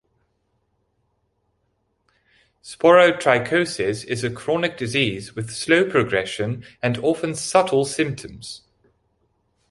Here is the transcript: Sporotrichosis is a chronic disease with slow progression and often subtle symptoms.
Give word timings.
Sporotrichosis 2.63 4.03
is 4.03 4.23
a 4.23 4.31
chronic 4.31 4.75
disease 4.75 5.35
with 5.35 5.51
slow 5.51 5.87
progression 5.87 6.65
and 6.81 6.97
often 6.97 7.35
subtle 7.35 7.85
symptoms. 7.85 8.61